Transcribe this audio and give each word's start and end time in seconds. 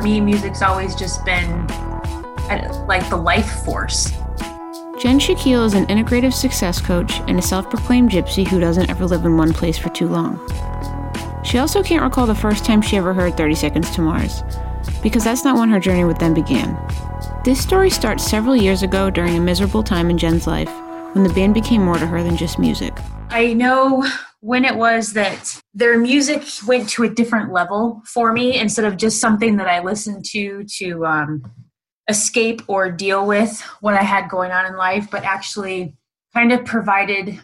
for 0.00 0.04
me, 0.04 0.20
music's 0.20 0.62
always 0.62 0.94
just 0.94 1.24
been 1.24 1.50
uh, 1.70 2.84
like 2.88 3.08
the 3.10 3.16
life 3.16 3.64
force. 3.64 4.10
Jen 4.98 5.18
Shakeel 5.18 5.64
is 5.64 5.74
an 5.74 5.86
integrative 5.86 6.32
success 6.32 6.80
coach 6.80 7.20
and 7.26 7.38
a 7.38 7.42
self 7.42 7.68
proclaimed 7.70 8.10
gypsy 8.10 8.46
who 8.46 8.60
doesn't 8.60 8.90
ever 8.90 9.06
live 9.06 9.24
in 9.24 9.36
one 9.36 9.52
place 9.52 9.78
for 9.78 9.88
too 9.90 10.08
long. 10.08 10.38
She 11.44 11.58
also 11.58 11.82
can't 11.82 12.02
recall 12.02 12.26
the 12.26 12.34
first 12.34 12.64
time 12.64 12.82
she 12.82 12.96
ever 12.96 13.14
heard 13.14 13.36
30 13.36 13.54
Seconds 13.54 13.90
to 13.92 14.02
Mars, 14.02 14.42
because 15.02 15.24
that's 15.24 15.44
not 15.44 15.58
when 15.58 15.70
her 15.70 15.80
journey 15.80 16.04
with 16.04 16.18
them 16.18 16.34
began. 16.34 16.78
This 17.44 17.60
story 17.60 17.90
starts 17.90 18.24
several 18.24 18.54
years 18.54 18.82
ago 18.82 19.10
during 19.10 19.36
a 19.36 19.40
miserable 19.40 19.82
time 19.82 20.10
in 20.10 20.18
Jen's 20.18 20.46
life 20.46 20.70
when 21.14 21.24
the 21.24 21.34
band 21.34 21.54
became 21.54 21.82
more 21.82 21.98
to 21.98 22.06
her 22.06 22.22
than 22.22 22.36
just 22.36 22.58
music. 22.58 22.94
I 23.30 23.54
know 23.54 24.06
when 24.40 24.64
it 24.64 24.76
was 24.76 25.12
that 25.12 25.60
their 25.74 25.98
music 25.98 26.42
went 26.66 26.88
to 26.90 27.02
a 27.04 27.08
different 27.08 27.52
level 27.52 28.02
for 28.06 28.32
me 28.32 28.58
instead 28.58 28.84
of 28.84 28.96
just 28.96 29.20
something 29.20 29.56
that 29.56 29.68
I 29.68 29.80
listened 29.82 30.24
to 30.26 30.64
to 30.78 31.06
um, 31.06 31.52
escape 32.08 32.62
or 32.66 32.90
deal 32.90 33.26
with 33.26 33.60
what 33.80 33.94
I 33.94 34.02
had 34.02 34.30
going 34.30 34.50
on 34.50 34.66
in 34.66 34.76
life, 34.76 35.08
but 35.10 35.24
actually 35.24 35.94
kind 36.34 36.52
of 36.52 36.64
provided 36.64 37.40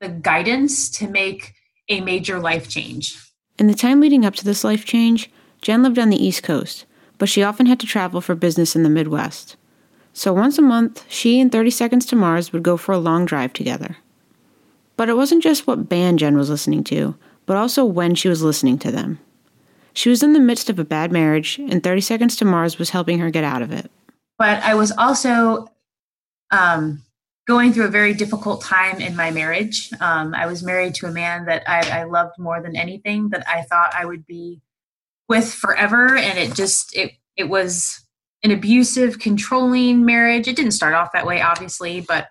the 0.00 0.08
guidance 0.08 0.90
to 0.90 1.08
make 1.08 1.54
a 1.88 2.00
major 2.00 2.38
life 2.38 2.68
change. 2.68 3.18
In 3.58 3.66
the 3.66 3.74
time 3.74 4.00
leading 4.00 4.24
up 4.24 4.34
to 4.36 4.44
this 4.44 4.64
life 4.64 4.84
change, 4.84 5.30
Jen 5.60 5.82
lived 5.82 5.98
on 5.98 6.10
the 6.10 6.24
East 6.24 6.42
Coast, 6.42 6.86
but 7.18 7.28
she 7.28 7.42
often 7.42 7.66
had 7.66 7.80
to 7.80 7.86
travel 7.86 8.20
for 8.20 8.34
business 8.34 8.76
in 8.76 8.84
the 8.84 8.90
Midwest. 8.90 9.56
So 10.12 10.32
once 10.32 10.58
a 10.58 10.62
month, 10.62 11.04
she 11.08 11.40
and 11.40 11.50
30 11.50 11.70
Seconds 11.70 12.06
to 12.06 12.16
Mars 12.16 12.52
would 12.52 12.62
go 12.62 12.76
for 12.76 12.92
a 12.92 12.98
long 12.98 13.24
drive 13.24 13.52
together. 13.52 13.96
But 14.98 15.08
it 15.08 15.16
wasn't 15.16 15.44
just 15.44 15.66
what 15.66 15.88
band 15.88 16.18
Jen 16.18 16.36
was 16.36 16.50
listening 16.50 16.82
to, 16.84 17.14
but 17.46 17.56
also 17.56 17.84
when 17.84 18.16
she 18.16 18.28
was 18.28 18.42
listening 18.42 18.78
to 18.80 18.90
them. 18.90 19.20
She 19.94 20.10
was 20.10 20.24
in 20.24 20.32
the 20.32 20.40
midst 20.40 20.68
of 20.68 20.78
a 20.80 20.84
bad 20.84 21.12
marriage, 21.12 21.58
and 21.58 21.82
30 21.82 22.00
Seconds 22.00 22.36
to 22.36 22.44
Mars 22.44 22.78
was 22.78 22.90
helping 22.90 23.20
her 23.20 23.30
get 23.30 23.44
out 23.44 23.62
of 23.62 23.70
it. 23.70 23.90
But 24.38 24.60
I 24.64 24.74
was 24.74 24.90
also 24.90 25.68
um, 26.50 27.02
going 27.46 27.72
through 27.72 27.84
a 27.84 27.90
very 27.90 28.12
difficult 28.12 28.60
time 28.60 29.00
in 29.00 29.14
my 29.14 29.30
marriage. 29.30 29.88
Um, 30.00 30.34
I 30.34 30.46
was 30.46 30.64
married 30.64 30.96
to 30.96 31.06
a 31.06 31.12
man 31.12 31.46
that 31.46 31.62
I, 31.68 32.00
I 32.00 32.02
loved 32.02 32.36
more 32.36 32.60
than 32.60 32.74
anything, 32.74 33.28
that 33.28 33.48
I 33.48 33.62
thought 33.62 33.94
I 33.94 34.04
would 34.04 34.26
be 34.26 34.60
with 35.28 35.52
forever, 35.52 36.16
and 36.16 36.38
it 36.40 36.56
just 36.56 36.96
it 36.96 37.12
it 37.36 37.48
was 37.48 38.04
an 38.42 38.50
abusive, 38.50 39.20
controlling 39.20 40.04
marriage. 40.04 40.48
It 40.48 40.56
didn't 40.56 40.72
start 40.72 40.94
off 40.94 41.12
that 41.12 41.26
way, 41.26 41.40
obviously, 41.40 42.00
but 42.00 42.28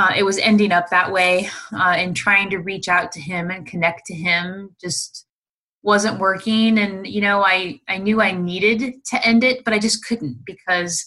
uh, 0.00 0.12
it 0.16 0.22
was 0.22 0.38
ending 0.38 0.72
up 0.72 0.88
that 0.88 1.12
way 1.12 1.50
uh, 1.74 1.94
and 1.96 2.16
trying 2.16 2.48
to 2.48 2.56
reach 2.58 2.88
out 2.88 3.12
to 3.12 3.20
him 3.20 3.50
and 3.50 3.66
connect 3.66 4.06
to 4.06 4.14
him 4.14 4.74
just 4.80 5.26
wasn't 5.82 6.18
working. 6.18 6.78
And 6.78 7.06
you 7.06 7.20
know 7.20 7.42
i 7.42 7.80
i 7.86 7.98
knew 7.98 8.22
i 8.22 8.32
needed 8.32 9.04
to 9.06 9.26
end 9.26 9.44
it 9.44 9.62
but 9.64 9.74
i 9.74 9.78
just 9.78 10.04
couldn't 10.06 10.38
because 10.46 11.04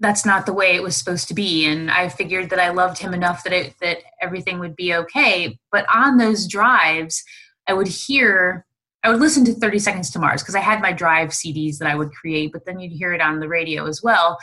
that's 0.00 0.24
not 0.24 0.46
the 0.46 0.52
way 0.52 0.76
it 0.76 0.82
was 0.82 0.96
supposed 0.96 1.28
to 1.28 1.34
be. 1.34 1.66
And 1.66 1.88
i 1.90 2.08
figured 2.08 2.50
that 2.50 2.60
i 2.60 2.70
loved 2.70 2.98
him 2.98 3.14
enough 3.14 3.44
that 3.44 3.52
it 3.52 3.74
that 3.80 3.98
everything 4.20 4.58
would 4.58 4.74
be 4.74 4.92
okay. 4.94 5.56
But 5.70 5.86
on 5.94 6.16
those 6.16 6.48
drives 6.48 7.22
i 7.68 7.72
would 7.72 7.88
hear 7.88 8.66
I 9.04 9.10
would 9.10 9.20
listen 9.20 9.44
to 9.44 9.54
30 9.54 9.78
Seconds 9.78 10.10
to 10.10 10.18
Mars 10.18 10.42
because 10.42 10.56
I 10.56 10.60
had 10.60 10.82
my 10.82 10.92
drive 10.92 11.28
CDs 11.28 11.78
that 11.78 11.88
I 11.88 11.94
would 11.94 12.10
create, 12.12 12.52
but 12.52 12.64
then 12.66 12.80
you'd 12.80 12.92
hear 12.92 13.12
it 13.12 13.20
on 13.20 13.38
the 13.38 13.48
radio 13.48 13.86
as 13.86 14.02
well. 14.02 14.38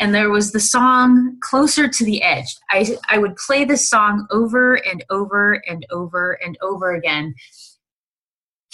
And 0.00 0.14
there 0.14 0.30
was 0.30 0.50
the 0.50 0.60
song 0.60 1.36
Closer 1.40 1.86
to 1.86 2.04
the 2.04 2.22
Edge. 2.22 2.56
I, 2.70 2.96
I 3.08 3.18
would 3.18 3.36
play 3.36 3.64
this 3.64 3.88
song 3.88 4.26
over 4.30 4.74
and 4.74 5.04
over 5.10 5.62
and 5.68 5.86
over 5.90 6.32
and 6.44 6.58
over 6.60 6.92
again, 6.92 7.34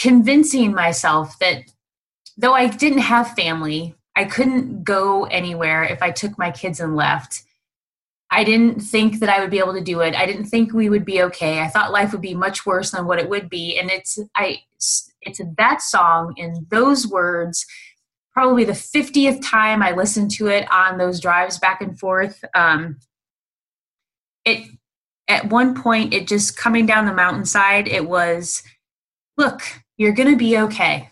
convincing 0.01 0.73
myself 0.73 1.39
that 1.41 1.64
though 2.39 2.55
I 2.55 2.69
didn't 2.69 2.98
have 2.98 3.34
family, 3.34 3.95
I 4.17 4.25
couldn't 4.25 4.85
go 4.85 5.25
anywhere 5.27 5.85
if 5.85 6.02
I 6.02 6.11
took 6.11 6.39
my 6.39 6.51
kids 6.51 6.80
and 6.80 6.96
left. 6.96 7.42
I 8.31 8.42
didn't 8.45 8.81
think 8.81 9.20
that 9.20 9.29
I 9.29 9.41
would 9.41 9.51
be 9.51 9.59
able 9.59 9.75
to 9.75 9.81
do 9.81 10.01
it. 10.01 10.14
I 10.14 10.27
didn't 10.27 10.47
think 10.47 10.73
we 10.73 10.89
would 10.89 11.05
be 11.05 11.23
okay. 11.23 11.61
I 11.61 11.69
thought 11.69 11.92
life 11.92 12.13
would 12.13 12.20
be 12.20 12.35
much 12.35 12.67
worse 12.67 12.91
than 12.91 13.07
what 13.07 13.19
it 13.19 13.29
would 13.29 13.48
be. 13.48 13.79
And 13.79 13.91
it's 13.91 14.19
I 14.35 14.63
it's 15.23 15.41
that 15.57 15.83
song 15.83 16.35
in 16.37 16.67
those 16.70 17.07
words 17.07 17.64
probably 18.33 18.64
the 18.64 18.73
50th 18.73 19.41
time 19.42 19.83
I 19.83 19.92
listened 19.92 20.31
to 20.33 20.48
it 20.48 20.70
on 20.70 20.98
those 20.98 21.20
drives 21.20 21.59
back 21.59 21.81
and 21.81 21.98
forth. 21.98 22.45
Um, 22.55 22.98
it 24.45 24.69
at 25.29 25.48
one 25.48 25.75
point 25.75 26.13
it 26.13 26.29
just 26.29 26.57
coming 26.57 26.85
down 26.85 27.07
the 27.07 27.14
mountainside, 27.14 27.89
it 27.89 28.07
was, 28.07 28.63
look, 29.39 29.63
you're 29.97 30.13
gonna 30.13 30.37
be 30.37 30.58
okay. 30.58 31.11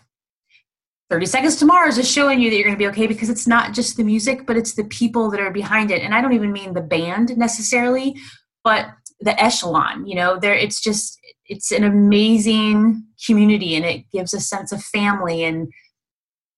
30 1.09 1.25
Seconds 1.27 1.55
to 1.57 1.65
Mars 1.65 1.97
is 1.97 2.09
showing 2.09 2.39
you 2.39 2.49
that 2.49 2.55
you're 2.55 2.65
going 2.65 2.75
to 2.75 2.79
be 2.79 2.87
okay 2.87 3.05
because 3.05 3.29
it's 3.29 3.45
not 3.47 3.73
just 3.73 3.95
the 3.95 4.03
music, 4.03 4.47
but 4.47 4.57
it's 4.57 4.73
the 4.73 4.85
people 4.85 5.29
that 5.29 5.39
are 5.39 5.51
behind 5.51 5.91
it. 5.91 6.01
And 6.01 6.15
I 6.15 6.21
don't 6.21 6.33
even 6.33 6.51
mean 6.51 6.73
the 6.73 6.81
band 6.81 7.37
necessarily, 7.37 8.15
but 8.63 8.87
the 9.19 9.39
echelon. 9.41 10.07
You 10.07 10.15
know, 10.15 10.39
there 10.39 10.55
it's 10.55 10.81
just 10.81 11.19
it's 11.47 11.71
an 11.71 11.83
amazing 11.83 13.03
community 13.25 13.75
and 13.75 13.85
it 13.85 14.09
gives 14.11 14.33
a 14.33 14.39
sense 14.39 14.71
of 14.71 14.83
family 14.83 15.43
and 15.43 15.71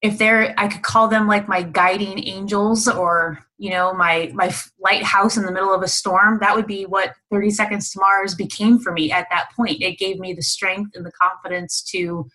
if 0.01 0.17
they're 0.17 0.53
i 0.57 0.67
could 0.67 0.81
call 0.81 1.07
them 1.07 1.27
like 1.27 1.47
my 1.47 1.61
guiding 1.61 2.23
angels 2.25 2.87
or 2.87 3.39
you 3.57 3.69
know 3.69 3.93
my 3.93 4.31
my 4.33 4.53
lighthouse 4.79 5.37
in 5.37 5.45
the 5.45 5.51
middle 5.51 5.73
of 5.73 5.81
a 5.81 5.87
storm 5.87 6.37
that 6.39 6.55
would 6.55 6.67
be 6.67 6.85
what 6.85 7.13
30 7.31 7.49
seconds 7.49 7.91
to 7.91 7.99
mars 7.99 8.35
became 8.35 8.79
for 8.79 8.91
me 8.91 9.11
at 9.11 9.27
that 9.31 9.49
point 9.55 9.81
it 9.81 9.97
gave 9.97 10.19
me 10.19 10.33
the 10.33 10.41
strength 10.41 10.95
and 10.95 11.05
the 11.05 11.11
confidence 11.11 11.81
to 11.81 12.27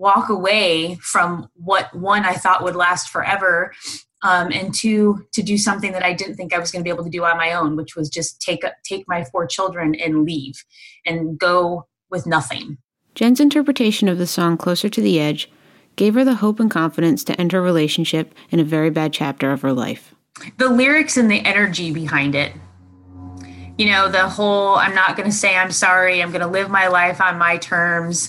walk 0.00 0.30
away 0.30 0.94
from 1.02 1.46
what 1.54 1.94
one 1.94 2.24
I 2.24 2.32
thought 2.32 2.64
would 2.64 2.74
last 2.74 3.10
forever, 3.10 3.72
um, 4.22 4.50
and 4.50 4.74
two 4.74 5.26
to 5.32 5.42
do 5.42 5.58
something 5.58 5.92
that 5.92 6.02
I 6.02 6.14
didn't 6.14 6.36
think 6.36 6.54
I 6.54 6.58
was 6.58 6.72
going 6.72 6.80
to 6.80 6.84
be 6.84 6.92
able 6.92 7.04
to 7.04 7.10
do 7.10 7.24
on 7.24 7.36
my 7.36 7.52
own, 7.52 7.76
which 7.76 7.94
was 7.94 8.08
just 8.08 8.40
take 8.40 8.64
take 8.82 9.06
my 9.06 9.24
four 9.24 9.46
children 9.46 9.94
and 9.94 10.24
leave 10.24 10.64
and 11.04 11.38
go 11.38 11.86
with 12.10 12.26
nothing. 12.26 12.78
Jen's 13.14 13.40
interpretation 13.40 14.08
of 14.08 14.16
the 14.18 14.26
song 14.26 14.56
"Closer 14.56 14.88
to 14.88 15.00
the 15.02 15.20
Edge" 15.20 15.50
gave 15.96 16.14
her 16.14 16.24
the 16.24 16.36
hope 16.36 16.60
and 16.60 16.70
confidence 16.70 17.22
to 17.24 17.38
end 17.38 17.52
her 17.52 17.60
relationship 17.60 18.34
in 18.50 18.58
a 18.58 18.64
very 18.64 18.88
bad 18.88 19.12
chapter 19.12 19.52
of 19.52 19.60
her 19.60 19.72
life. 19.72 20.14
The 20.56 20.70
lyrics 20.70 21.18
and 21.18 21.30
the 21.30 21.44
energy 21.44 21.92
behind 21.92 22.34
it 22.34 22.52
you 23.76 23.86
know 23.86 24.10
the 24.10 24.28
whole 24.28 24.74
i'm 24.74 24.94
not 24.94 25.16
going 25.16 25.28
to 25.28 25.34
say 25.34 25.56
i'm 25.56 25.70
sorry 25.70 26.20
i'm 26.20 26.30
going 26.30 26.42
to 26.42 26.46
live 26.46 26.68
my 26.68 26.88
life 26.88 27.18
on 27.18 27.38
my 27.38 27.56
terms 27.56 28.28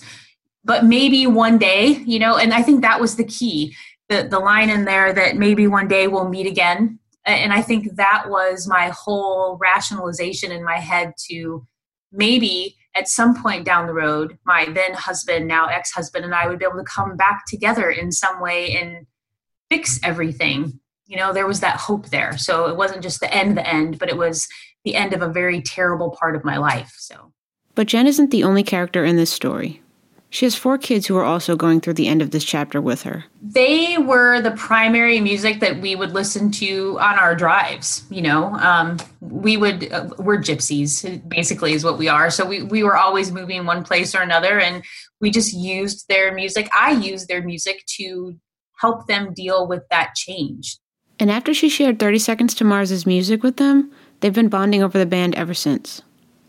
but 0.63 0.85
maybe 0.85 1.27
one 1.27 1.57
day, 1.57 1.87
you 2.05 2.19
know, 2.19 2.37
and 2.37 2.53
I 2.53 2.61
think 2.61 2.81
that 2.81 2.99
was 2.99 3.15
the 3.15 3.23
key. 3.23 3.75
The 4.09 4.27
the 4.29 4.39
line 4.39 4.69
in 4.69 4.85
there 4.85 5.13
that 5.13 5.37
maybe 5.37 5.67
one 5.67 5.87
day 5.87 6.07
we'll 6.07 6.29
meet 6.29 6.47
again. 6.47 6.99
And 7.25 7.53
I 7.53 7.61
think 7.61 7.95
that 7.95 8.25
was 8.27 8.67
my 8.67 8.89
whole 8.89 9.57
rationalization 9.57 10.51
in 10.51 10.63
my 10.63 10.77
head 10.77 11.13
to 11.29 11.65
maybe 12.11 12.75
at 12.95 13.07
some 13.07 13.41
point 13.41 13.65
down 13.65 13.87
the 13.87 13.93
road, 13.93 14.37
my 14.45 14.65
then 14.65 14.93
husband, 14.93 15.47
now 15.47 15.67
ex 15.67 15.91
husband, 15.91 16.25
and 16.25 16.35
I 16.35 16.47
would 16.47 16.59
be 16.59 16.65
able 16.65 16.77
to 16.77 16.83
come 16.83 17.15
back 17.15 17.43
together 17.47 17.89
in 17.89 18.11
some 18.11 18.41
way 18.41 18.75
and 18.75 19.05
fix 19.69 19.99
everything. 20.03 20.79
You 21.05 21.17
know, 21.17 21.31
there 21.33 21.47
was 21.47 21.59
that 21.61 21.77
hope 21.77 22.07
there. 22.07 22.37
So 22.37 22.67
it 22.67 22.75
wasn't 22.75 23.03
just 23.03 23.19
the 23.19 23.33
end, 23.33 23.57
the 23.57 23.67
end, 23.67 23.99
but 23.99 24.09
it 24.09 24.17
was 24.17 24.47
the 24.83 24.95
end 24.95 25.13
of 25.13 25.21
a 25.21 25.29
very 25.29 25.61
terrible 25.61 26.11
part 26.11 26.35
of 26.35 26.43
my 26.43 26.57
life. 26.57 26.93
So. 26.97 27.31
But 27.75 27.87
Jen 27.87 28.07
isn't 28.07 28.31
the 28.31 28.43
only 28.43 28.63
character 28.63 29.05
in 29.05 29.15
this 29.15 29.31
story. 29.31 29.81
She 30.33 30.45
has 30.45 30.55
four 30.55 30.77
kids 30.77 31.07
who 31.07 31.17
are 31.17 31.25
also 31.25 31.57
going 31.57 31.81
through 31.81 31.95
the 31.95 32.07
end 32.07 32.21
of 32.21 32.31
this 32.31 32.45
chapter 32.45 32.79
with 32.79 33.03
her. 33.03 33.25
They 33.41 33.97
were 33.97 34.39
the 34.39 34.51
primary 34.51 35.19
music 35.19 35.59
that 35.59 35.81
we 35.81 35.93
would 35.93 36.13
listen 36.13 36.51
to 36.51 36.97
on 37.01 37.19
our 37.19 37.35
drives. 37.35 38.05
You 38.09 38.21
know, 38.21 38.55
um, 38.55 38.95
we 39.19 39.57
would, 39.57 39.91
uh, 39.91 40.07
we're 40.19 40.37
gypsies, 40.37 41.27
basically, 41.27 41.73
is 41.73 41.83
what 41.83 41.97
we 41.97 42.07
are. 42.07 42.31
So 42.31 42.45
we, 42.45 42.63
we 42.63 42.81
were 42.81 42.95
always 42.95 43.29
moving 43.29 43.65
one 43.65 43.83
place 43.83 44.15
or 44.15 44.21
another, 44.21 44.57
and 44.57 44.85
we 45.19 45.31
just 45.31 45.53
used 45.53 46.07
their 46.07 46.33
music. 46.33 46.69
I 46.73 46.91
used 46.91 47.27
their 47.27 47.43
music 47.43 47.83
to 47.97 48.33
help 48.79 49.07
them 49.07 49.33
deal 49.33 49.67
with 49.67 49.83
that 49.89 50.15
change. 50.15 50.77
And 51.19 51.29
after 51.29 51.53
she 51.53 51.67
shared 51.67 51.99
30 51.99 52.19
Seconds 52.19 52.55
to 52.55 52.63
Mars's 52.63 53.05
music 53.05 53.43
with 53.43 53.57
them, 53.57 53.91
they've 54.21 54.33
been 54.33 54.47
bonding 54.47 54.81
over 54.81 54.97
the 54.97 55.05
band 55.05 55.35
ever 55.35 55.53
since. 55.53 56.01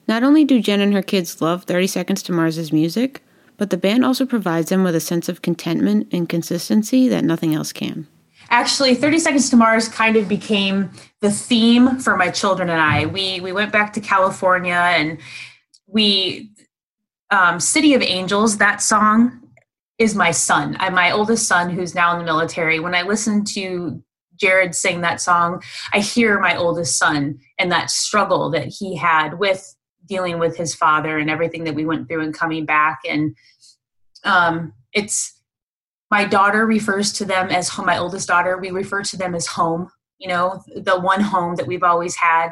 Not 0.06 0.22
only 0.22 0.44
do 0.44 0.62
Jen 0.62 0.80
and 0.80 0.94
her 0.94 1.02
kids 1.02 1.42
love 1.42 1.64
30 1.64 1.88
Seconds 1.88 2.22
to 2.22 2.32
Mars's 2.32 2.72
music, 2.72 3.24
but 3.62 3.70
the 3.70 3.76
band 3.76 4.04
also 4.04 4.26
provides 4.26 4.70
them 4.70 4.82
with 4.82 4.92
a 4.92 4.98
sense 4.98 5.28
of 5.28 5.40
contentment 5.40 6.08
and 6.10 6.28
consistency 6.28 7.06
that 7.06 7.22
nothing 7.22 7.54
else 7.54 7.72
can. 7.72 8.08
Actually, 8.50 8.96
30 8.96 9.20
Seconds 9.20 9.50
to 9.50 9.56
Mars 9.56 9.88
kind 9.88 10.16
of 10.16 10.26
became 10.28 10.90
the 11.20 11.30
theme 11.30 12.00
for 12.00 12.16
my 12.16 12.28
children 12.28 12.68
and 12.68 12.80
I. 12.80 13.06
We 13.06 13.38
we 13.38 13.52
went 13.52 13.70
back 13.70 13.92
to 13.92 14.00
California 14.00 14.74
and 14.74 15.18
we 15.86 16.50
um, 17.30 17.60
City 17.60 17.94
of 17.94 18.02
Angels, 18.02 18.58
that 18.58 18.82
song 18.82 19.40
is 19.96 20.16
my 20.16 20.32
son. 20.32 20.76
I, 20.80 20.90
my 20.90 21.12
oldest 21.12 21.46
son 21.46 21.70
who's 21.70 21.94
now 21.94 22.10
in 22.14 22.18
the 22.18 22.24
military. 22.24 22.80
When 22.80 22.96
I 22.96 23.02
listen 23.02 23.44
to 23.54 24.02
Jared 24.34 24.74
sing 24.74 25.02
that 25.02 25.20
song, 25.20 25.62
I 25.92 26.00
hear 26.00 26.40
my 26.40 26.56
oldest 26.56 26.98
son 26.98 27.38
and 27.60 27.70
that 27.70 27.90
struggle 27.90 28.50
that 28.50 28.66
he 28.66 28.96
had 28.96 29.38
with 29.38 29.72
dealing 30.06 30.38
with 30.38 30.56
his 30.56 30.74
father 30.74 31.18
and 31.18 31.30
everything 31.30 31.64
that 31.64 31.74
we 31.74 31.84
went 31.84 32.08
through 32.08 32.22
and 32.22 32.34
coming 32.34 32.64
back 32.64 33.00
and 33.08 33.36
um, 34.24 34.72
it's 34.92 35.40
my 36.12 36.26
daughter 36.26 36.66
refers 36.66 37.10
to 37.14 37.24
them 37.24 37.48
as 37.48 37.70
home, 37.70 37.86
my 37.86 37.96
oldest 37.96 38.28
daughter, 38.28 38.58
we 38.58 38.70
refer 38.70 39.02
to 39.02 39.16
them 39.16 39.34
as 39.34 39.46
home, 39.46 39.88
you 40.18 40.28
know, 40.28 40.62
the 40.76 41.00
one 41.00 41.22
home 41.22 41.56
that 41.56 41.66
we've 41.66 41.82
always 41.82 42.14
had. 42.16 42.50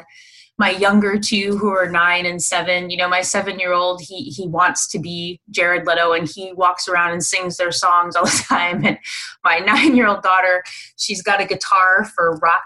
My 0.57 0.71
younger 0.71 1.19
two, 1.19 1.57
who 1.59 1.69
are 1.69 1.87
nine 1.87 2.25
and 2.25 2.41
seven, 2.41 2.89
you 2.89 2.97
know, 2.97 3.07
my 3.07 3.21
seven 3.21 3.59
year 3.59 3.71
old, 3.71 4.01
he 4.01 4.23
he 4.23 4.47
wants 4.47 4.87
to 4.89 4.99
be 4.99 5.39
Jared 5.51 5.85
Leto 5.85 6.11
and 6.13 6.27
he 6.27 6.53
walks 6.53 6.87
around 6.87 7.11
and 7.11 7.23
sings 7.23 7.57
their 7.57 7.71
songs 7.71 8.15
all 8.15 8.25
the 8.25 8.43
time. 8.49 8.83
And 8.83 8.97
my 9.43 9.59
nine 9.59 9.95
year 9.95 10.07
old 10.07 10.23
daughter, 10.23 10.63
she's 10.97 11.21
got 11.21 11.39
a 11.39 11.45
guitar 11.45 12.05
for 12.15 12.37
rock 12.37 12.63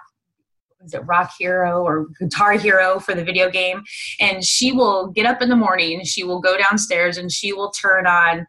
is 0.86 0.94
it 0.94 1.06
Rock 1.06 1.32
Hero 1.38 1.84
or 1.84 2.08
Guitar 2.20 2.54
Hero 2.54 3.00
for 3.00 3.14
the 3.14 3.24
video 3.24 3.50
game. 3.50 3.84
And 4.20 4.44
she 4.44 4.72
will 4.72 5.08
get 5.08 5.26
up 5.26 5.42
in 5.42 5.50
the 5.50 5.56
morning, 5.56 6.04
she 6.04 6.24
will 6.24 6.40
go 6.40 6.58
downstairs 6.58 7.18
and 7.18 7.32
she 7.32 7.52
will 7.54 7.72
turn 7.72 8.06
on 8.08 8.46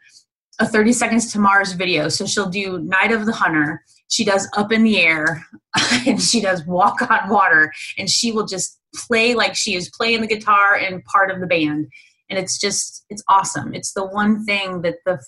a 0.58 0.66
30 0.66 0.92
Seconds 0.92 1.32
to 1.32 1.38
Mars 1.38 1.72
video. 1.72 2.08
So 2.08 2.26
she'll 2.26 2.48
do 2.48 2.78
Night 2.78 3.12
of 3.12 3.26
the 3.26 3.32
Hunter, 3.32 3.82
she 4.08 4.24
does 4.24 4.48
Up 4.56 4.72
in 4.72 4.82
the 4.82 4.98
Air, 5.00 5.44
and 6.06 6.20
she 6.20 6.40
does 6.40 6.64
Walk 6.66 7.02
on 7.10 7.28
Water. 7.28 7.72
And 7.98 8.08
she 8.08 8.32
will 8.32 8.46
just 8.46 8.78
play 8.94 9.34
like 9.34 9.54
she 9.54 9.74
is 9.74 9.90
playing 9.90 10.20
the 10.20 10.26
guitar 10.26 10.74
and 10.74 11.04
part 11.04 11.30
of 11.30 11.40
the 11.40 11.46
band. 11.46 11.88
And 12.28 12.38
it's 12.38 12.58
just, 12.58 13.04
it's 13.10 13.22
awesome. 13.28 13.74
It's 13.74 13.92
the 13.92 14.06
one 14.06 14.44
thing 14.44 14.82
that 14.82 14.96
the 15.04 15.20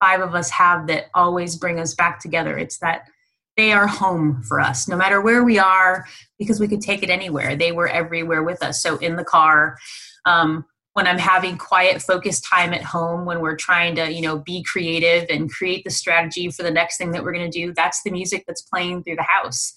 five 0.00 0.20
of 0.20 0.34
us 0.34 0.50
have 0.50 0.86
that 0.88 1.06
always 1.14 1.56
bring 1.56 1.78
us 1.78 1.94
back 1.94 2.20
together. 2.20 2.58
It's 2.58 2.78
that 2.78 3.08
they 3.56 3.72
are 3.72 3.86
home 3.86 4.42
for 4.42 4.60
us 4.60 4.88
no 4.88 4.96
matter 4.96 5.20
where 5.20 5.44
we 5.44 5.58
are 5.58 6.06
because 6.38 6.58
we 6.60 6.68
could 6.68 6.80
take 6.80 7.02
it 7.02 7.10
anywhere. 7.10 7.54
They 7.56 7.72
were 7.72 7.88
everywhere 7.88 8.42
with 8.42 8.62
us. 8.62 8.82
So 8.82 8.96
in 8.98 9.16
the 9.16 9.24
car 9.24 9.76
um, 10.26 10.64
when 10.94 11.08
i'm 11.08 11.18
having 11.18 11.58
quiet 11.58 12.00
focused 12.00 12.46
time 12.48 12.72
at 12.72 12.82
home 12.82 13.26
when 13.26 13.40
we're 13.40 13.56
trying 13.56 13.96
to 13.96 14.12
you 14.12 14.22
know 14.22 14.38
be 14.38 14.62
creative 14.62 15.26
and 15.28 15.50
create 15.50 15.82
the 15.82 15.90
strategy 15.90 16.48
for 16.50 16.62
the 16.62 16.70
next 16.70 16.98
thing 16.98 17.10
that 17.10 17.24
we're 17.24 17.32
going 17.32 17.50
to 17.50 17.58
do 17.58 17.74
that's 17.74 18.02
the 18.04 18.12
music 18.12 18.44
that's 18.46 18.62
playing 18.62 19.02
through 19.02 19.16
the 19.16 19.22
house 19.22 19.74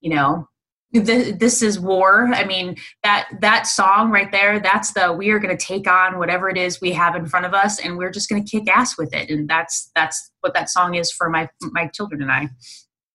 you 0.00 0.14
know? 0.14 0.48
This 0.92 1.62
is 1.62 1.78
war. 1.78 2.30
I 2.32 2.44
mean 2.44 2.76
that 3.02 3.28
that 3.40 3.66
song 3.66 4.10
right 4.10 4.30
there 4.32 4.60
that's 4.60 4.94
the 4.94 5.12
we 5.12 5.30
are 5.30 5.38
going 5.38 5.54
to 5.54 5.62
take 5.62 5.86
on 5.90 6.18
whatever 6.18 6.48
it 6.48 6.56
is 6.56 6.80
we 6.80 6.92
have 6.92 7.16
in 7.16 7.26
front 7.26 7.44
of 7.44 7.52
us 7.52 7.80
and 7.80 7.98
we're 7.98 8.12
just 8.12 8.30
going 8.30 8.42
to 8.42 8.50
kick 8.50 8.70
ass 8.70 8.96
with 8.96 9.12
it. 9.12 9.28
And 9.28 9.46
that's 9.46 9.90
that's 9.94 10.30
what 10.40 10.54
that 10.54 10.70
song 10.70 10.94
is 10.94 11.12
for 11.12 11.28
my 11.28 11.50
my 11.60 11.88
children 11.88 12.22
and 12.22 12.32
i 12.32 12.48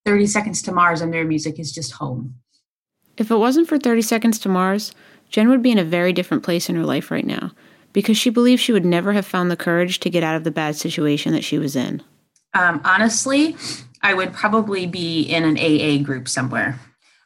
30 0.06 0.28
Seconds 0.28 0.62
to 0.64 0.72
Mars 0.72 1.02
and 1.02 1.14
their 1.14 1.26
music 1.26 1.60
is 1.60 1.72
just 1.72 1.94
home. 1.94 2.36
If 3.18 3.30
it 3.30 3.36
wasn't 3.36 3.68
for 3.68 3.78
30 3.78 4.02
Seconds 4.02 4.40
to 4.40 4.50
Mars, 4.50 4.94
Jen 5.30 5.50
would 5.50 5.62
be 5.62 5.72
in 5.72 5.78
a 5.78 5.84
very 5.84 6.14
different 6.14 6.44
place 6.44 6.70
in 6.70 6.76
her 6.76 6.86
life 6.86 7.12
right 7.12 7.26
now 7.26 7.52
because 7.94 8.18
she 8.18 8.30
believes 8.30 8.62
she 8.62 8.72
would 8.72 8.86
never 8.86 9.14
have 9.14 9.26
found 9.26 9.52
the 9.52 9.58
courage 9.58 10.00
to 10.00 10.10
get 10.10 10.24
out 10.24 10.36
of 10.36 10.44
the 10.44 10.52
bad 10.52 10.76
situation 10.76 11.34
that 11.34 11.44
she 11.44 11.58
was 11.58 11.76
in. 11.76 12.02
Um, 12.54 12.82
honestly, 12.84 13.56
I 14.02 14.14
would 14.14 14.34
probably 14.34 14.88
be 14.88 15.22
in 15.22 15.44
an 15.44 15.58
AA 15.58 16.04
group 16.04 16.28
somewhere. 16.28 16.80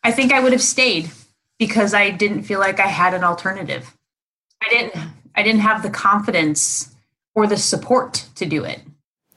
I 0.03 0.11
think 0.11 0.31
I 0.31 0.39
would 0.39 0.51
have 0.51 0.61
stayed 0.61 1.09
because 1.57 1.93
I 1.93 2.09
didn't 2.11 2.43
feel 2.43 2.59
like 2.59 2.79
I 2.79 2.87
had 2.87 3.13
an 3.13 3.23
alternative. 3.23 3.95
I 4.63 4.69
didn't 4.69 4.95
I 5.35 5.43
didn't 5.43 5.61
have 5.61 5.83
the 5.83 5.89
confidence 5.89 6.95
or 7.33 7.45
the 7.47 7.57
support 7.57 8.25
to 8.35 8.45
do 8.45 8.63
it. 8.63 8.81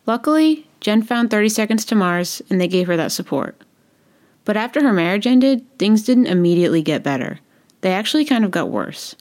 Luckily, 0.07 0.68
Jen 0.81 1.03
found 1.03 1.31
30 1.31 1.49
Seconds 1.49 1.85
to 1.87 1.95
Mars 1.95 2.43
and 2.51 2.61
they 2.61 2.69
gave 2.69 2.87
her 2.87 2.97
that 2.97 3.13
support. 3.13 3.63
But 4.45 4.57
after 4.57 4.83
her 4.83 4.93
marriage 4.93 5.27
ended, 5.27 5.67
things 5.79 6.03
didn't 6.03 6.27
immediately 6.27 6.83
get 6.83 7.03
better. 7.03 7.41
They 7.81 7.93
actually 7.93 8.25
kind 8.25 8.45
of 8.45 8.51
got 8.51 8.71
worse. 8.71 9.15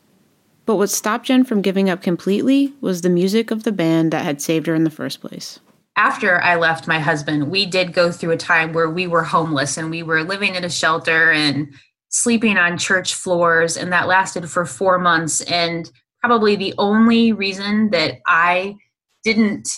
But 0.66 0.76
what 0.76 0.90
stopped 0.90 1.26
Jen 1.26 1.44
from 1.44 1.62
giving 1.62 1.90
up 1.90 2.02
completely 2.02 2.74
was 2.82 3.02
the 3.02 3.10
music 3.10 3.52
of 3.52 3.64
the 3.64 3.72
band 3.72 4.12
that 4.12 4.26
had 4.26 4.42
saved 4.42 4.68
her 4.68 4.76
in 4.76 4.84
the 4.84 4.90
first 4.90 5.22
place. 5.22 5.60
After 5.96 6.42
I 6.42 6.56
left 6.56 6.88
my 6.88 7.00
husband, 7.00 7.50
we 7.50 7.66
did 7.66 7.94
go 7.94 8.12
through 8.12 8.32
a 8.32 8.38
time 8.38 8.74
where 8.74 8.90
we 8.90 9.08
were 9.08 9.24
homeless 9.24 9.78
and 9.78 9.90
we 9.90 10.04
were 10.04 10.24
living 10.24 10.56
in 10.56 10.64
a 10.64 10.70
shelter 10.70 11.32
and 11.32 11.74
sleeping 12.10 12.58
on 12.58 12.78
church 12.78 13.14
floors, 13.14 13.78
and 13.78 13.92
that 13.92 14.08
lasted 14.08 14.50
for 14.50 14.66
four 14.66 15.00
months. 15.00 15.42
And 15.42 15.90
probably 16.22 16.56
the 16.56 16.74
only 16.78 17.32
reason 17.32 17.90
that 17.92 18.20
I 18.28 18.76
didn't 19.24 19.70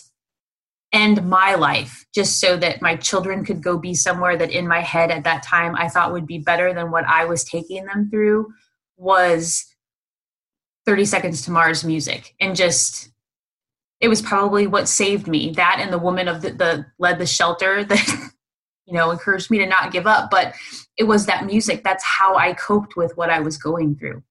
end 0.91 1.27
my 1.27 1.55
life 1.55 2.05
just 2.13 2.39
so 2.39 2.57
that 2.57 2.81
my 2.81 2.95
children 2.95 3.45
could 3.45 3.61
go 3.61 3.77
be 3.77 3.93
somewhere 3.93 4.35
that 4.37 4.51
in 4.51 4.67
my 4.67 4.79
head 4.79 5.11
at 5.11 5.23
that 5.23 5.43
time 5.43 5.75
I 5.75 5.87
thought 5.87 6.11
would 6.11 6.25
be 6.25 6.39
better 6.39 6.73
than 6.73 6.89
what 6.89 7.05
I 7.05 7.25
was 7.25 7.43
taking 7.43 7.85
them 7.85 8.09
through 8.09 8.47
was 8.97 9.65
30 10.85 11.05
Seconds 11.05 11.41
to 11.43 11.51
Mars 11.51 11.83
music. 11.83 12.33
And 12.39 12.55
just, 12.55 13.11
it 13.99 14.07
was 14.07 14.21
probably 14.21 14.65
what 14.65 14.87
saved 14.87 15.27
me. 15.27 15.51
That 15.51 15.77
and 15.79 15.93
the 15.93 15.99
woman 15.99 16.27
of 16.27 16.41
the, 16.41 16.51
the 16.51 16.85
led 16.97 17.19
the 17.19 17.27
shelter 17.27 17.83
that, 17.85 18.31
you 18.85 18.93
know, 18.93 19.11
encouraged 19.11 19.51
me 19.51 19.59
to 19.59 19.67
not 19.67 19.91
give 19.91 20.07
up. 20.07 20.31
But 20.31 20.55
it 20.97 21.03
was 21.03 21.27
that 21.27 21.45
music. 21.45 21.83
That's 21.83 22.03
how 22.03 22.35
I 22.35 22.53
coped 22.53 22.95
with 22.95 23.15
what 23.17 23.29
I 23.29 23.39
was 23.39 23.57
going 23.57 23.95
through. 23.95 24.23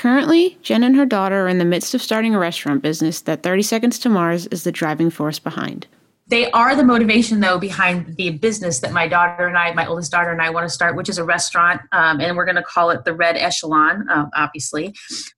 Currently, 0.00 0.56
Jen 0.62 0.82
and 0.82 0.96
her 0.96 1.04
daughter 1.04 1.44
are 1.44 1.48
in 1.48 1.58
the 1.58 1.64
midst 1.66 1.92
of 1.92 2.00
starting 2.00 2.34
a 2.34 2.38
restaurant 2.38 2.80
business 2.80 3.20
that 3.20 3.42
30 3.42 3.60
Seconds 3.60 3.98
to 3.98 4.08
Mars 4.08 4.46
is 4.46 4.64
the 4.64 4.72
driving 4.72 5.10
force 5.10 5.38
behind. 5.38 5.86
They 6.26 6.50
are 6.52 6.74
the 6.74 6.84
motivation, 6.84 7.40
though, 7.40 7.58
behind 7.58 8.16
the 8.16 8.30
business 8.30 8.78
that 8.78 8.92
my 8.92 9.06
daughter 9.06 9.46
and 9.46 9.58
I, 9.58 9.74
my 9.74 9.84
oldest 9.84 10.10
daughter 10.10 10.30
and 10.30 10.40
I, 10.40 10.48
want 10.48 10.64
to 10.64 10.70
start, 10.70 10.96
which 10.96 11.10
is 11.10 11.18
a 11.18 11.24
restaurant, 11.24 11.82
um, 11.92 12.18
and 12.18 12.34
we're 12.34 12.46
going 12.46 12.56
to 12.56 12.62
call 12.62 12.88
it 12.88 13.04
the 13.04 13.12
Red 13.12 13.36
Echelon, 13.36 14.08
uh, 14.08 14.24
obviously. 14.34 14.94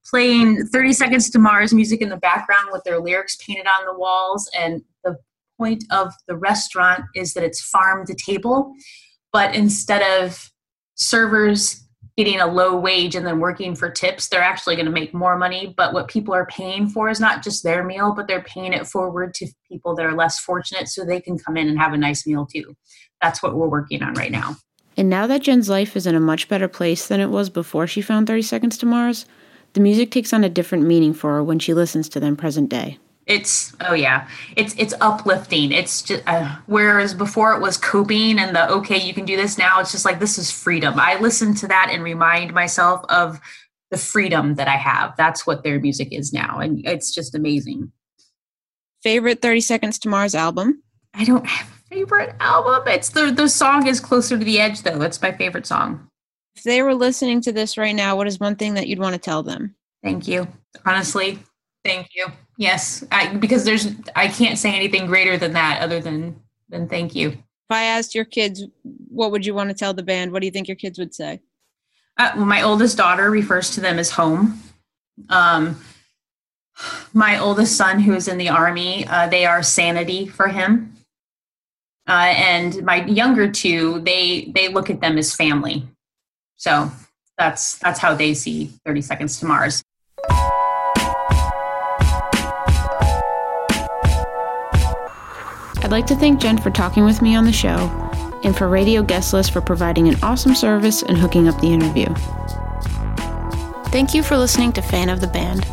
Playing 0.08 0.64
30 0.66 0.92
Seconds 0.92 1.28
to 1.30 1.40
Mars 1.40 1.74
music 1.74 2.00
in 2.00 2.08
the 2.08 2.16
background 2.16 2.68
with 2.70 2.84
their 2.84 3.00
lyrics 3.00 3.36
painted 3.44 3.66
on 3.66 3.84
the 3.84 3.98
walls. 3.98 4.48
And 4.56 4.82
the 5.02 5.16
point 5.58 5.82
of 5.90 6.12
the 6.28 6.36
restaurant 6.36 7.02
is 7.16 7.34
that 7.34 7.42
it's 7.42 7.60
farm 7.60 8.06
to 8.06 8.14
table, 8.14 8.72
but 9.32 9.56
instead 9.56 10.22
of 10.22 10.52
servers 10.94 11.82
getting 12.16 12.40
a 12.40 12.46
low 12.46 12.76
wage 12.76 13.14
and 13.14 13.26
then 13.26 13.40
working 13.40 13.74
for 13.74 13.90
tips, 13.90 14.28
they're 14.28 14.42
actually 14.42 14.76
going 14.76 14.86
to 14.86 14.92
make 14.92 15.14
more 15.14 15.36
money. 15.36 15.72
But 15.76 15.94
what 15.94 16.08
people 16.08 16.34
are 16.34 16.46
paying 16.46 16.88
for 16.88 17.08
is 17.08 17.20
not 17.20 17.42
just 17.42 17.62
their 17.62 17.84
meal, 17.84 18.12
but 18.14 18.28
they're 18.28 18.42
paying 18.42 18.72
it 18.72 18.86
forward 18.86 19.34
to 19.34 19.46
people 19.68 19.94
that 19.96 20.06
are 20.06 20.14
less 20.14 20.38
fortunate 20.38 20.88
so 20.88 21.04
they 21.04 21.20
can 21.20 21.38
come 21.38 21.56
in 21.56 21.68
and 21.68 21.78
have 21.78 21.92
a 21.92 21.98
nice 21.98 22.26
meal 22.26 22.46
too. 22.46 22.76
That's 23.20 23.42
what 23.42 23.54
we're 23.54 23.68
working 23.68 24.02
on 24.02 24.14
right 24.14 24.32
now. 24.32 24.56
And 24.96 25.08
now 25.08 25.26
that 25.26 25.42
Jen's 25.42 25.70
life 25.70 25.96
is 25.96 26.06
in 26.06 26.14
a 26.14 26.20
much 26.20 26.48
better 26.48 26.68
place 26.68 27.08
than 27.08 27.20
it 27.20 27.30
was 27.30 27.48
before 27.48 27.86
she 27.86 28.02
found 28.02 28.26
30 28.26 28.42
Seconds 28.42 28.78
to 28.78 28.86
Mars, 28.86 29.24
the 29.72 29.80
music 29.80 30.10
takes 30.10 30.34
on 30.34 30.44
a 30.44 30.50
different 30.50 30.84
meaning 30.84 31.14
for 31.14 31.32
her 31.32 31.42
when 31.42 31.58
she 31.58 31.72
listens 31.72 32.10
to 32.10 32.20
them 32.20 32.36
present 32.36 32.68
day 32.68 32.98
it's 33.26 33.74
oh 33.80 33.94
yeah. 33.94 34.28
It's 34.56 34.74
it's 34.76 34.94
uplifting. 35.00 35.72
It's 35.72 36.02
just 36.02 36.22
uh, 36.26 36.56
whereas 36.66 37.14
before 37.14 37.52
it 37.52 37.60
was 37.60 37.76
coping 37.76 38.38
and 38.38 38.54
the 38.54 38.68
okay 38.70 39.00
you 39.00 39.14
can 39.14 39.24
do 39.24 39.36
this 39.36 39.58
now. 39.58 39.80
It's 39.80 39.92
just 39.92 40.04
like 40.04 40.18
this 40.18 40.38
is 40.38 40.50
freedom. 40.50 40.94
I 40.98 41.18
listen 41.20 41.54
to 41.56 41.68
that 41.68 41.90
and 41.92 42.02
remind 42.02 42.52
myself 42.52 43.04
of 43.08 43.40
the 43.90 43.98
freedom 43.98 44.54
that 44.54 44.68
i 44.68 44.76
have. 44.76 45.14
That's 45.16 45.46
what 45.46 45.62
their 45.62 45.78
music 45.78 46.08
is 46.12 46.32
now 46.32 46.58
and 46.58 46.84
it's 46.86 47.14
just 47.14 47.34
amazing. 47.34 47.92
Favorite 49.02 49.42
30 49.42 49.60
seconds 49.60 49.98
to 50.00 50.08
mars 50.08 50.34
album? 50.34 50.82
I 51.14 51.24
don't 51.24 51.46
have 51.46 51.68
a 51.68 51.94
favorite 51.94 52.34
album. 52.40 52.88
It's 52.88 53.10
the 53.10 53.30
the 53.30 53.48
song 53.48 53.86
is 53.86 54.00
closer 54.00 54.38
to 54.38 54.44
the 54.44 54.58
edge 54.58 54.82
though. 54.82 55.02
It's 55.02 55.20
my 55.22 55.32
favorite 55.32 55.66
song. 55.66 56.08
If 56.56 56.64
they 56.64 56.82
were 56.82 56.94
listening 56.94 57.40
to 57.42 57.52
this 57.52 57.78
right 57.78 57.94
now 57.94 58.16
what 58.16 58.26
is 58.26 58.40
one 58.40 58.56
thing 58.56 58.74
that 58.74 58.88
you'd 58.88 58.98
want 58.98 59.14
to 59.14 59.20
tell 59.20 59.42
them? 59.42 59.76
Thank 60.02 60.26
you. 60.26 60.48
Honestly 60.84 61.38
thank 61.84 62.08
you 62.14 62.26
Yes, 62.56 63.04
I, 63.10 63.34
because 63.34 63.64
there's 63.64 63.88
I 64.14 64.28
can't 64.28 64.58
say 64.58 64.74
anything 64.74 65.06
greater 65.06 65.36
than 65.36 65.52
that 65.54 65.80
other 65.82 66.00
than 66.00 66.40
than 66.68 66.88
thank 66.88 67.14
you. 67.14 67.30
If 67.30 67.70
I 67.70 67.84
asked 67.84 68.14
your 68.14 68.24
kids, 68.24 68.64
what 68.82 69.30
would 69.30 69.46
you 69.46 69.54
want 69.54 69.70
to 69.70 69.74
tell 69.74 69.94
the 69.94 70.02
band? 70.02 70.32
What 70.32 70.40
do 70.40 70.46
you 70.46 70.52
think 70.52 70.68
your 70.68 70.76
kids 70.76 70.98
would 70.98 71.14
say? 71.14 71.40
Uh, 72.18 72.32
well, 72.36 72.44
my 72.44 72.62
oldest 72.62 72.96
daughter 72.96 73.30
refers 73.30 73.70
to 73.70 73.80
them 73.80 73.98
as 73.98 74.10
home. 74.10 74.60
Um, 75.28 75.80
my 77.12 77.38
oldest 77.38 77.76
son, 77.76 78.00
who 78.00 78.14
is 78.14 78.28
in 78.28 78.38
the 78.38 78.48
army, 78.48 79.06
uh, 79.06 79.28
they 79.28 79.46
are 79.46 79.62
sanity 79.62 80.26
for 80.26 80.48
him. 80.48 80.94
Uh, 82.08 82.34
and 82.36 82.82
my 82.84 83.04
younger 83.06 83.50
two, 83.50 84.00
they 84.00 84.52
they 84.54 84.68
look 84.68 84.90
at 84.90 85.00
them 85.00 85.16
as 85.16 85.34
family. 85.34 85.86
So 86.56 86.90
that's 87.38 87.78
that's 87.78 87.98
how 87.98 88.14
they 88.14 88.34
see 88.34 88.72
Thirty 88.84 89.02
Seconds 89.02 89.38
to 89.40 89.46
Mars. 89.46 89.81
I'd 95.92 95.96
like 95.96 96.06
to 96.06 96.16
thank 96.16 96.40
Jen 96.40 96.56
for 96.56 96.70
talking 96.70 97.04
with 97.04 97.20
me 97.20 97.34
on 97.34 97.44
the 97.44 97.52
show, 97.52 97.76
and 98.44 98.56
for 98.56 98.66
Radio 98.66 99.02
Guest 99.02 99.34
List 99.34 99.50
for 99.50 99.60
providing 99.60 100.08
an 100.08 100.16
awesome 100.22 100.54
service 100.54 101.02
and 101.02 101.18
hooking 101.18 101.48
up 101.48 101.60
the 101.60 101.70
interview. 101.70 102.06
Thank 103.90 104.14
you 104.14 104.22
for 104.22 104.38
listening 104.38 104.72
to 104.72 104.80
Fan 104.80 105.10
of 105.10 105.20
the 105.20 105.26
Band. 105.26 105.66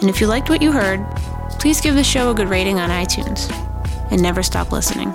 And 0.00 0.08
if 0.08 0.20
you 0.20 0.28
liked 0.28 0.50
what 0.50 0.62
you 0.62 0.70
heard, 0.70 1.04
please 1.58 1.80
give 1.80 1.96
the 1.96 2.04
show 2.04 2.30
a 2.30 2.34
good 2.34 2.48
rating 2.48 2.78
on 2.78 2.90
iTunes 2.90 3.50
and 4.12 4.22
never 4.22 4.44
stop 4.44 4.70
listening. 4.70 5.12